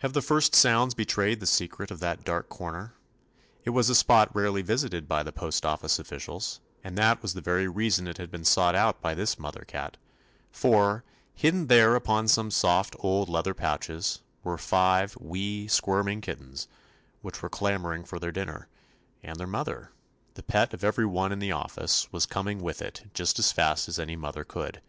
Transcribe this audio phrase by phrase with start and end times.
[0.00, 2.92] Have the first sounds betrayed the secret of that dark corner?
[3.64, 7.66] It was a spot rarely visited by the postoffice officials, and that was the very
[7.66, 9.96] reason it had been sought out by this mother cat;
[10.52, 16.68] for, hidden there upon some soft old leather pouches, were five wee, squirming kittens
[17.22, 18.68] which were clamor ing for their dinner,
[19.22, 19.90] and their mother,
[20.34, 23.88] the pet of every one in the office, was coming with it just as fast
[23.88, 24.82] as any mother could.